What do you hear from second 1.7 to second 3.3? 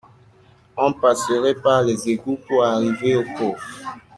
les égoûts pour arriver au